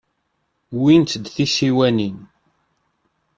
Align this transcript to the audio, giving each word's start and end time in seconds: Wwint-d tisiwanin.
Wwint-d 0.75 1.23
tisiwanin. 1.35 2.17